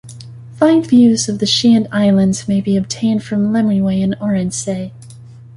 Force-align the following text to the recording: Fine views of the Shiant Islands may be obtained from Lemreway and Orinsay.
Fine 0.53 0.81
views 0.85 1.29
of 1.29 1.37
the 1.37 1.45
Shiant 1.45 1.87
Islands 1.91 2.47
may 2.47 2.59
be 2.59 2.75
obtained 2.75 3.23
from 3.23 3.53
Lemreway 3.53 4.03
and 4.03 4.15
Orinsay. 4.17 4.93